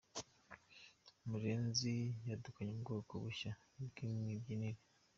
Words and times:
murenzi 1.29 1.93
yadukanye 2.29 2.71
ubwoko 2.73 3.11
bushya 3.23 3.51
bw’imibyinire 3.87 4.81